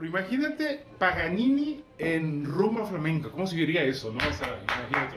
Pero 0.00 0.18
imagínate 0.18 0.86
Paganini 0.98 1.84
en 1.98 2.46
rumba 2.46 2.86
flamenca. 2.86 3.28
¿Cómo 3.28 3.46
se 3.46 3.54
diría 3.54 3.82
eso, 3.82 4.10
no? 4.10 4.16
O 4.16 4.32
sea, 4.32 4.58
imagínate. 4.62 5.16